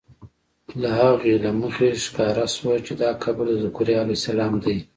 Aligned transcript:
له 0.81 0.89
هغې 1.01 1.33
له 1.45 1.51
مخې 1.61 1.89
ښکاره 2.03 2.45
شوه 2.55 2.75
چې 2.85 2.93
دا 3.01 3.09
قبر 3.23 3.45
د 3.51 3.55
ذکریا 3.65 3.97
علیه 4.03 4.17
السلام 4.19 4.53
دی. 4.63 4.77